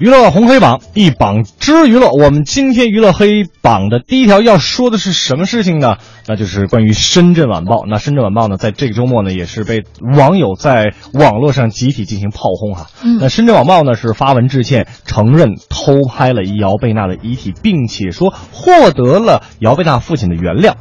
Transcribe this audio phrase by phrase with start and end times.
[0.00, 5.96] 娱乐红黑榜一榜之娱乐，我们今天娱乐黑榜的第一条要说的是什么事情呢？
[6.28, 7.82] 那就是关于深圳晚报。
[7.84, 9.82] 那深圳晚报呢，在这个周末呢，也是被
[10.16, 12.86] 网友在网络上集体进行炮轰哈。
[13.02, 20.74] 嗯那深圳晚报呢是发文致歉，承认偷拍了姚贝娜的遗体，并且说获得了姚贝娜父亲的原谅。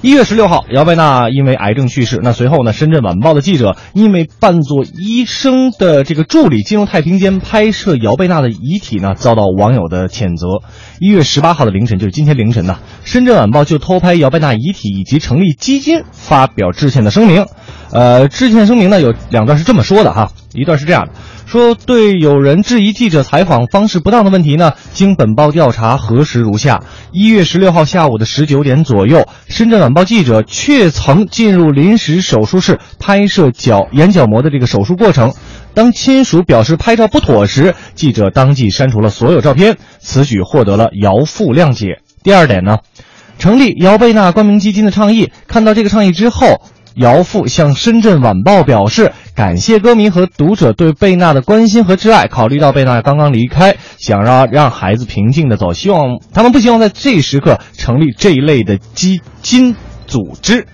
[0.00, 2.20] 一月十六号，姚贝娜因为癌症去世。
[2.22, 10.64] 那随后呢，深圳晚报的记者因为扮作医生的这个助理进入太平间拍摄姚贝娜的遗体呢，遭到网友的谴责。
[11.00, 17.44] 一月十八号的凌晨，就是今天凌晨呢，深圳晚报就偷拍姚贝娜遗体以及成立基金，发表致歉的声明。
[17.90, 21.12] 呃，致歉声明呢有两段是这么说的哈，一段是这样的。
[21.48, 35.32] 说对有人质疑记者采访方式不当的问题呢，经本报调查核实如下：一月十六号下午的十九点左右，深圳晚报记者确曾进入临时手术室拍摄角眼角膜的这个手术过程。
[35.72, 42.02] 当亲属表示拍照不妥时，记者当即删除了所有照片，此举获得了姚父谅解。
[42.22, 42.80] 第二点呢，
[43.38, 46.60] 成立姚贝娜冠名基金的倡议，看到这个倡议之后。
[46.98, 52.26] 姚父向深圳晚报表示，感谢歌迷和读者对贝娜的关心和挚爱。
[52.26, 59.76] 考虑到贝娜刚刚离开，想让让孩子平静的走，希望他们不希望在这一时刻成立这一类的基金
[60.08, 60.66] 组织。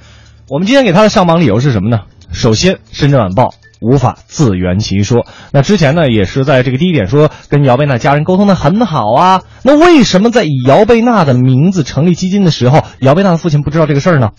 [0.49, 2.01] 我们今天给他的上榜理由是什么呢？
[2.33, 3.53] 首先，深圳晚报
[3.83, 5.27] 无法自圆其说。
[5.53, 9.43] 那之前呢，也是在这个第一点说跟姚贝娜家人沟通的很好啊。
[9.63, 14.31] 那为什么在以姚贝娜的名字成立基金的时候，姚贝娜的父亲不知道这个事儿呢？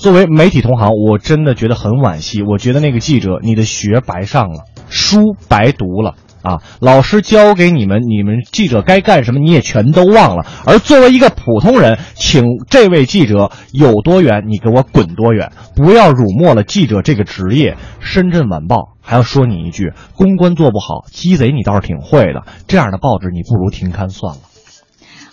[0.00, 2.42] 作为媒体同行，我真的觉得很惋惜。
[2.42, 6.62] 我觉得那个记者，你的学白上了，书白读了啊！
[6.80, 10.46] 老师教给你们，你们记者该干什么，你也全都忘了。
[10.64, 17.76] 而作为一个普通人，请这位记者有多远，你给我滚多远，不要辱没了记者这个职业。
[18.00, 22.44] 深圳晚报还要说你一句，公关做不好，鸡贼你倒是挺会的。
[22.66, 24.40] 这样的报纸，你不如停刊算了。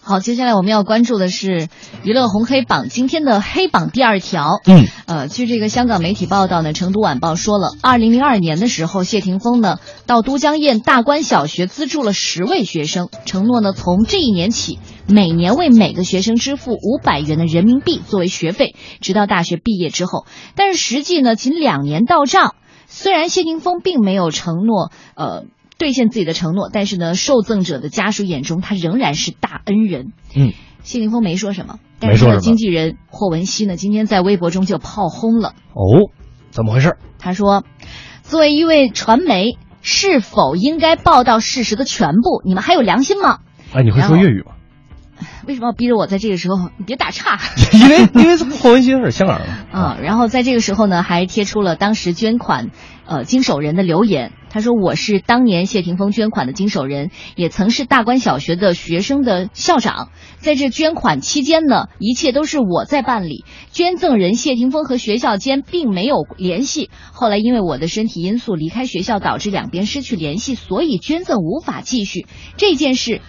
[0.07, 1.67] 好，接下来我们要关注的是
[2.01, 4.61] 娱乐红黑榜今天的黑榜第二条。
[4.65, 14.79] 嗯，呃，据这个香港媒体报道呢，成都晚报说了，二零零二年的时候，谢霆锋呢到都江堰大关小学资助了十位学生，承诺呢从这一年起，
[15.09, 20.25] 每年为每个学生支付五百元的人民币作为学费，直到大学毕业之后。
[20.55, 22.55] 但是实际呢，仅两年到账。
[22.89, 25.43] 虽然谢霆锋并没有承诺，呃。
[25.77, 30.13] 兑现自己的承诺，但是呢，受赠者的家属眼中，他仍然是大恩人。
[30.35, 35.53] 嗯，谢霆锋没说什么，但是他的经纪人霍汶希呢，今天在微博中就炮轰了。
[35.73, 36.11] 哦，
[36.49, 36.97] 怎么回事？
[37.19, 37.63] 他说
[38.23, 42.41] ：“作为一位传媒，是否应该报道事实的全部？
[42.45, 43.39] 你们还有良心吗？”
[43.73, 44.53] 哎，你会说粤语吗？
[45.47, 46.69] 为什么要逼着我在这个时候？
[46.77, 47.39] 你别打岔。
[47.73, 49.55] 因为因为霍汶希是香港人嘛。
[49.71, 52.71] 啊、嗯，然后在这个时候呢，还贴出了当时捐款
[53.05, 54.31] 呃经手人的留言。
[54.49, 60.09] 他说：“我是当年谢霆锋捐款的经手人，也曾是大关小学的学生的校长。
[60.37, 63.43] 在这捐款期间呢，一切都是我在办理。
[63.71, 66.89] 捐赠人谢霆锋和学校间并没有联系。
[67.11, 72.25] 后来因为我的身体因素离开学校，导致两边失去联系，所以捐赠无法继续。
[72.55, 73.21] 这件事。”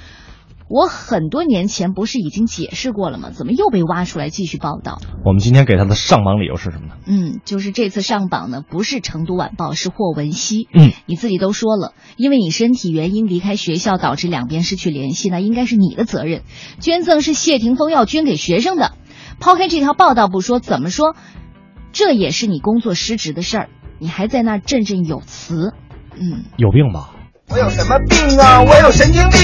[0.69, 3.31] 我很多年前不是已经解释过了吗？
[3.31, 5.01] 怎么又被挖出来继续报道？
[5.25, 6.95] 我们今天给他的上榜理由是什么呢？
[7.07, 10.69] 嗯，就是这次上榜呢，不是成都晚报，是霍汶希。
[10.75, 16.43] 嗯，你自己都说了，因为你身体原因离开学校，导致两边失去联系，那应该是你的责任。
[16.81, 18.93] 捐赠是谢霆锋要捐给学生的，
[19.41, 21.17] 抛开这条报道不说，怎么说，
[21.93, 23.69] 这也是你工作失职的事儿，
[23.99, 25.73] 你还在那振振有词。
[26.15, 27.15] 嗯，有病吧？
[27.51, 28.61] 我有什么病啊？
[28.61, 29.41] 我有神经病，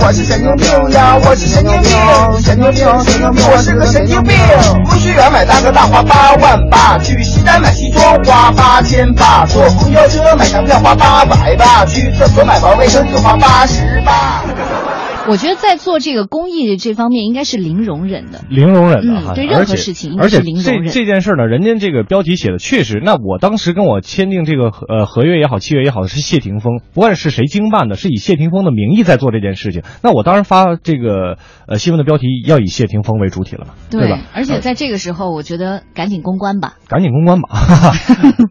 [0.00, 4.36] 我是神经病呀，我是神经病，神经病，神经病，我是个神经病。
[4.84, 14.33] 不需员买大哥大花八万八，去西单买西装花八千八，坐公交车买张票花八百八，去厕所买包卫生纸花八十八。
[15.26, 20.80] 我觉得在做这个公益这方面应该是零容忍的，零容忍的哈、嗯，对任何事情应该是零容忍。
[20.80, 29.82] 而且这这件事呢，人家这个标题写的确实，那我当时跟我签订这个呃合约也好，契约也好，是谢霆锋，不管是谁经办的，是以谢霆锋的名义在做这件事情。
[30.02, 34.20] 那我当然发这个呃新闻的标题要以谢霆锋为主体了嘛，对,对吧？
[34.34, 37.48] 而且在这个时候，我觉得赶紧公关吧，赶紧公关吧。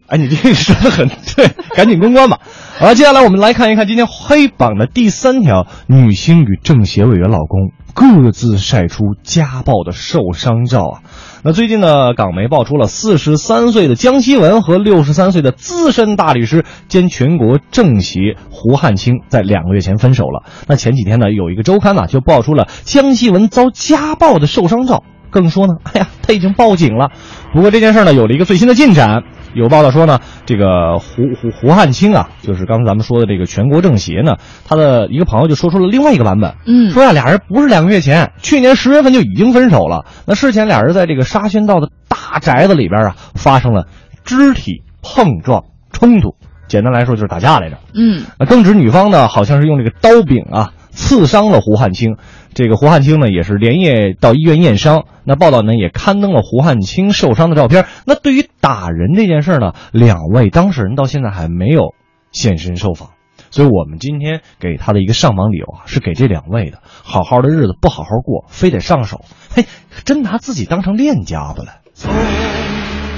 [0.08, 2.40] 哎，你这个说的很对，赶紧公关吧。
[2.76, 11.00] 好了，接下来我们来看一看今天黑榜的第三条：女星与政协委员老公各自晒出家暴的受伤照啊。
[11.44, 20.42] 那最近呢，港媒爆出了四十三岁的江希文和六十三岁的资深大律师兼全国政协胡汉清在两个月前分手了。
[20.66, 27.12] 那前几天呢，有一个周刊呢就爆出了江希文遭家暴的受伤照，更说呢，哎呀，他已经报警了。
[27.52, 29.22] 不过这件事呢，有了一个最新的进展。
[29.54, 34.36] 有报道说呢，这个胡胡胡汉清啊，就是刚才咱们说的这个全国政协呢，
[34.66, 40.04] 他的一个朋友就说出了另外一个版本，嗯说呀，俩人不是两个月前，去年十月份就已经分手了。
[40.26, 43.86] 那事前俩人在这个沙宣道的大宅子里边啊，发生了
[44.24, 46.34] 肢体碰撞冲突，
[46.66, 47.78] 简单来说就是打架来着。
[47.94, 52.16] 嗯那更指女方呢，好像是用这个刀柄啊刺伤了胡汉清。
[52.54, 55.04] 这个胡汉清呢，也是连夜到医院验伤。
[55.24, 57.86] 那报道呢，也刊登了胡汉清受伤的照片。
[58.06, 61.94] 那对于打人这件事呢，两位当事人到现在还没有
[62.32, 63.10] 现身受访。
[63.50, 69.24] 所以我们今天给他的一个上访理由啊，是给这两位的，好好的日子不好好过，非得上手，
[69.54, 69.64] 嘿，
[70.04, 71.80] 真拿自己当成练家子了。
[71.94, 72.10] 中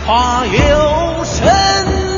[0.06, 2.15] 华有神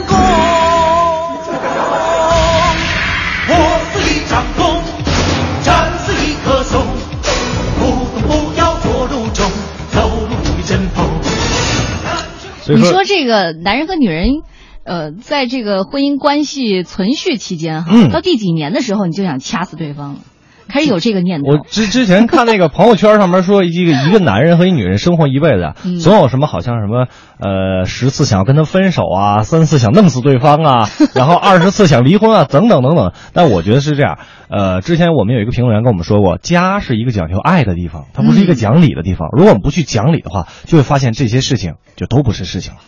[12.69, 14.43] 所以你说这个男人和女人，
[14.85, 20.20] 呃，在这个婚姻关系存续期间哈，嗯到第几年的时候你就想掐死对方了，
[20.69, 21.49] 开始有这个念头。
[21.50, 27.06] 我之 之前看那个朋友圈上面说，一个一个男人和一女人生活一辈子总有什么好像什么
[27.38, 33.12] 呃十次想要跟他分手啊，三次想弄死对方啊， 然后二十次想离婚啊，等等等等。
[33.32, 34.19] 但我觉得是这样，
[34.50, 39.29] 呃，之前我们有一个评论员跟我们说过，家是一个讲究爱的地方，它不是一个讲理的地方。
[39.32, 42.81] 如果我们不去讲理的话，就会发现这些事情就都不是事情了。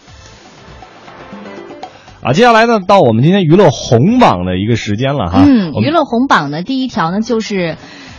[2.22, 5.42] 啊，接下来呢，到我们今天娱乐红榜的一个时间了哈。
[5.42, 7.76] 嗯，娱乐红榜呢，第一条呢就是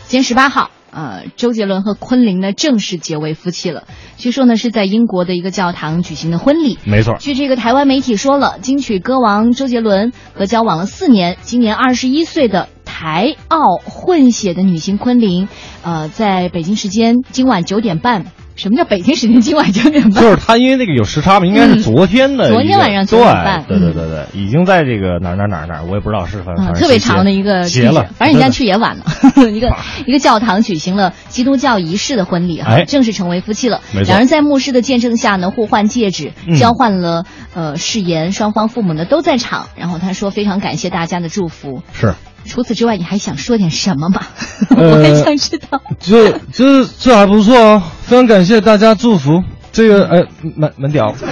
[0.07, 0.71] 今天十八号。
[0.93, 3.83] 呃，周杰伦和昆凌呢正式结为夫妻了。
[4.17, 6.77] 据说呢是在英国的一个教堂举行的婚礼。
[6.83, 15.47] 没错，据这个台湾媒体说了，金曲歌王周杰伦和交往了四年、今年二十一岁的台澳混血的女星昆凌，
[15.83, 18.25] 呃，在北京时间今晚九点半。
[18.61, 20.21] 什么叫北京时间今晚九点半？
[20.23, 29.05] 就是他，因为那个有时差嘛，应该是昨天的、嗯昨天晚上对9点半对对对对，已经在这个哪儿哪儿哪儿哪儿，我也不知道是反正、嗯，特别长的一个地址结了，反正人家去也晚了。
[29.51, 29.75] 一个
[30.05, 33.81] 一个教堂举行了基督教仪式的婚礼哈，哎正式成为夫妻了。
[34.05, 37.25] 两人在牧师的见证下呢，互换戒指，嗯交换了
[37.55, 39.69] 呃誓言，双方父母呢都在场。
[39.75, 41.81] 然后他说非常感谢大家的祝福。
[41.93, 42.13] 是，
[42.45, 44.21] 除此之外，你还想说点什么吗？
[44.69, 45.81] 呃 我很想知道。
[45.99, 49.41] 这这这还不错哦，非常感谢大家祝福。
[49.71, 50.25] 这个哎，
[50.57, 51.15] 蛮蛮屌。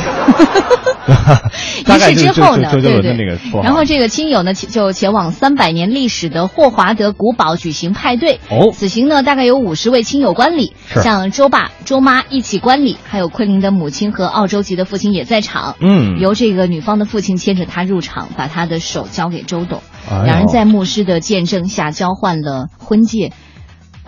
[1.84, 8.40] 大概仪就是式之后呢，对对那个绰号然后这个亲友呢就前往三百年历史的霍华德古堡举行派对。
[8.50, 15.76] 哦此行呢大概有五十位亲友观礼，像周爸、周妈一起观礼，还有昆凌的母亲和澳洲籍的父亲也在场。
[15.82, 23.34] 嗯由这个女方的父亲牵着她入场，把她的手交给周董，哎两人在牧师的见证下交换了婚戒。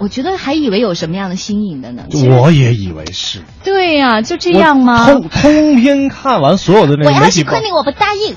[0.01, 2.05] 我觉得还以为有什么样的新颖的呢？
[2.41, 5.05] 我也以为是对呀、就这样吗？
[5.05, 8.35] 通通篇看完所有的那我个媒体报要是昆，凌，我不答应。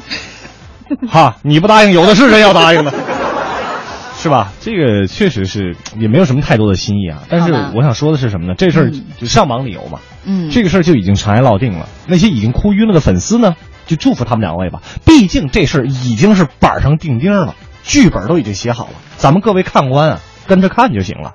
[1.09, 2.93] 哈，你不答应，有的是人要答应的，
[4.19, 4.53] 是吧？
[4.61, 7.23] 这个确实是也没有什么太多的新意啊。
[7.31, 8.55] 但是我想说的是什么呢？
[8.59, 11.89] 这事儿嗯就上榜理由嘛，嗯，这个事儿就已经尘埃落定了。
[12.07, 13.55] 那些已经哭晕了的粉丝呢，
[13.87, 14.83] 就祝福他们两位吧。
[15.07, 17.55] 毕竟这事儿已经是板上钉钉了，
[17.85, 21.33] 剧本都已经写好了，咱们各位看官啊，跟着看就行了。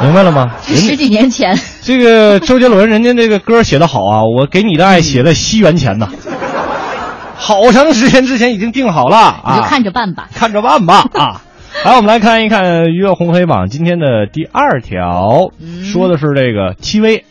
[0.04, 0.54] 明白了吗？
[0.62, 1.58] 十几年前。
[1.82, 6.08] 这个周杰伦，人家这个歌写的好啊，我给你的爱写在西元前呢，
[7.36, 10.28] 好长时间之前已经定好了啊，你就看着办吧。
[10.34, 11.42] 看着办吧啊。
[11.84, 17.24] 来，我们来看一看娱乐红黑榜今天的第二条，嗯说的是这个戚薇，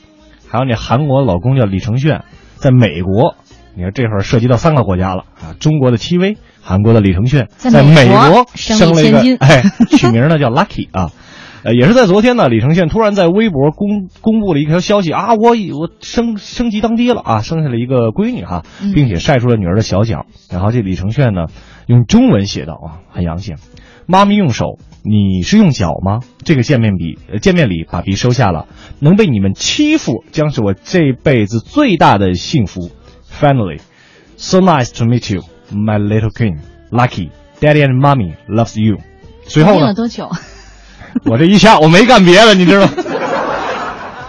[0.50, 2.22] 还有那韩国老公叫李承铉，
[2.56, 3.36] 在美国，
[3.76, 11.12] 你看这会儿涉及到三个国家了啊，中国的戚薇，韩国的李承铉，在在美美国国生生了一个哎，取名呢叫 Lucky 啊。
[11.64, 20.26] 呃，也是在昨天呢，李承铉突然在微博公公布了一条消息啊，我我升升级当爹了啊，生下了一个闺女哈、嗯并且晒出了女儿的小脚。
[20.50, 21.48] 然后这李承铉呢，
[21.88, 23.56] 用中文写道啊，很洋气，
[24.08, 26.20] 妈咪用手，你是用脚吗？
[26.46, 28.68] 这个见面礼，呃见面礼把笔收下了，
[29.00, 32.90] 能被你们欺负将是我这辈子最大的幸福。
[33.30, 33.82] Finally,
[34.38, 36.60] so nice to meet you, my little queen.
[36.90, 38.98] Lucky, Daddy and Mommy loves you.
[39.44, 40.30] 随后呢定了，多久？
[41.26, 42.92] 我这一下我没干别的，你知道吗？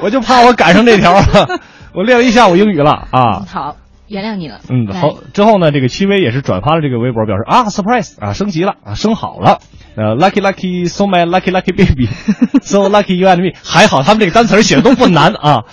[0.00, 1.60] 我就怕我赶上这条了。
[1.92, 3.42] 我练了一下午英语了啊！
[3.46, 4.60] 好，原谅你了。
[4.70, 5.16] 嗯，好。
[5.34, 9.58] 之后呢，这个戚薇也是转发了这个微博，表示啊，surprise 啊，升级了啊，升好了。
[9.96, 15.64] 呃，lucky lucky so my lucky lucky baby，so lucky you and me， 还好他们这个单词写的都不难啊。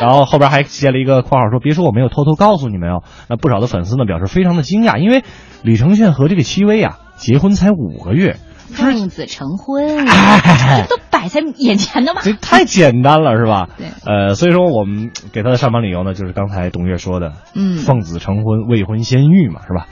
[0.00, 3.02] 然后后边还接了一个括号说，别说我没有偷偷告诉你们哦。
[3.28, 5.24] 那不少的粉丝呢表示非常的惊讶，因为
[5.62, 8.36] 李承铉和这个戚薇啊结婚才五个月，
[8.72, 12.20] 奉子成婚，哎这都摆在眼前的嘛。
[12.22, 13.68] 这太简单了是吧？
[13.78, 19.86] 对呃，所以说我们给他的上榜理由呢，就是刚才董月说的，嗯奉子成婚，未婚先育嘛，是吧？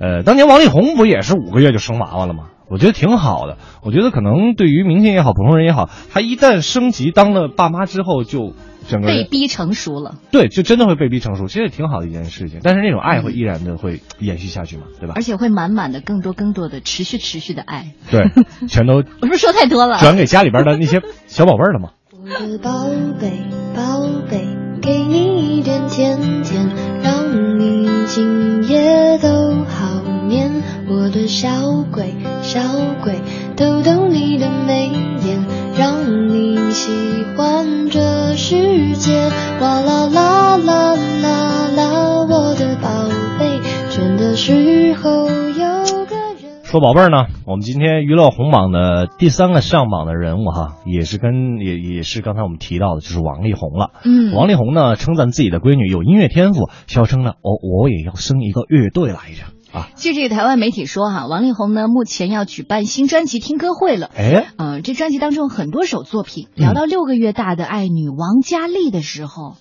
[0.00, 2.44] 呃，当年王力宏不也是五个月就生娃娃了吗？
[2.70, 3.56] 我觉得挺好的。
[3.82, 8.52] 我觉得可能对于明星也好，普通人也好，他一旦升级当了爸妈之后，就
[8.88, 12.60] 整个人被逼成熟了，对，就真的会被逼成熟，其实也挺好的一件事情。
[12.62, 15.22] 但是那种爱会依然的会延续下去嘛，对吧而？
[15.22, 17.92] 且会满满的更多更多的持续持续的爱。
[18.10, 18.24] 对，
[18.66, 19.98] 全都我是不是说太多了？
[20.00, 21.90] 转给家里边的那些小宝贝儿了吗。
[22.10, 22.86] 我的宝
[23.20, 23.32] 贝，
[23.76, 24.46] 宝贝，
[24.82, 26.68] 给你一点甜甜，
[27.02, 30.62] 让你今夜都好眠。
[30.90, 31.48] 我的小
[31.92, 32.60] 鬼，小
[33.02, 33.20] 鬼，
[33.58, 34.88] 逗逗你的眉
[35.26, 35.44] 眼，
[35.76, 36.92] 让你喜
[37.36, 39.18] 欢这世界。
[39.60, 42.88] 哇啦啦啦啦啦，我的宝
[43.36, 43.58] 贝，
[43.90, 46.62] 倦的时候有个人。
[46.62, 53.90] 说宝贝儿呢，我们今天娱乐红榜的第三个上榜的人物哈，也是跟也也是刚才我们提到的，就是王力宏了。
[54.04, 59.88] 嗯王力宏呢称赞自己的闺女有音乐天赋，笑称呢，哦，我也要生一个乐队来着啊！
[59.96, 64.10] 据这个台湾媒体说哈，王力宏呢目前要举办新专辑听歌会了。
[64.16, 66.48] 哎，呃，这专辑当中有很多首作品。
[66.56, 69.56] 嗯聊到六个月大的爱女王佳丽的时候，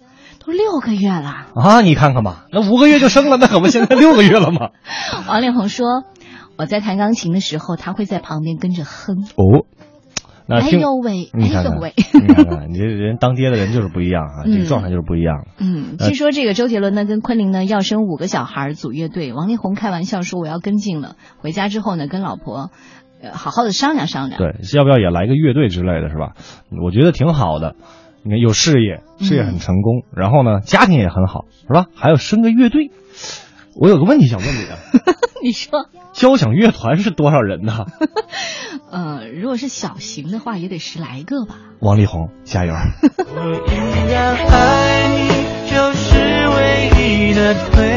[0.46, 1.48] 都六个月了。
[1.56, 4.70] 啊，你看看吧，那五个月就生了，那可不现在六个月了吗？
[5.28, 6.04] 王力宏说，
[6.58, 9.26] 我在弹钢琴的时候，他会在旁边跟着哼。
[9.36, 9.66] 哦，
[10.48, 11.94] 那哎呦喂，哎你看看，呦喂。
[12.14, 15.46] 你看看，你这人当爹的人就是不一样啊，这个嗯状态就是不一样。
[15.60, 22.72] 嗯，呃据说这个周杰伦呢跟昆凌呢要生五个小孩组乐队，王力宏开玩笑说我要跟进了，回家之后呢跟老婆，
[23.22, 24.40] 呃好好的商量商量。
[24.40, 26.34] 对，要不要也来个乐队之类的，是吧？
[26.84, 27.76] 我觉得挺好的。
[28.24, 31.86] 你看，有事业，事业很成功，然后呢，家庭也很好，是吧？
[31.96, 32.92] 还要生个乐队。
[33.80, 34.78] 我有个问题想问你啊，
[35.44, 37.86] 你说，交响乐团是多少人呢？
[38.92, 41.56] 呃，如果是小型的话，也得十来个吧。
[41.80, 42.74] 王力宏，加油！
[42.74, 46.18] 我依然爱你，就是
[46.50, 46.90] 唯
[47.30, 47.97] 一的退